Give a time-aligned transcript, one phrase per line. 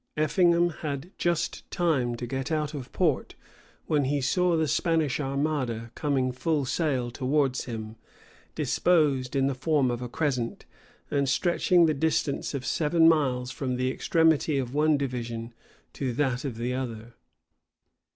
[0.17, 3.35] Effingham had just time to get out of port,
[3.85, 7.97] when he saw the Spanish armada coming full sail towards him,
[8.55, 10.65] disposed in the form of a crescent,
[11.11, 15.53] and stretching the distance of seven miles from the extremity of one division
[15.93, 17.13] to that of the other.